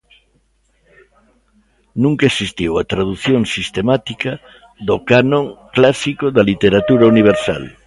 Nunca 2.03 2.23
existiu 2.31 2.71
a 2.77 2.83
tradución 2.91 3.41
sistemática 3.55 4.31
do 4.87 4.95
canon 5.09 5.45
clásico 5.75 6.25
da 6.35 6.43
literatura 6.51 7.05
universal. 7.13 7.63